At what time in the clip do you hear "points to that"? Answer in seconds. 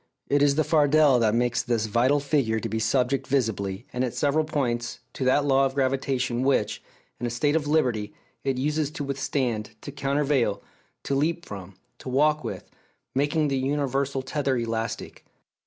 4.45-5.45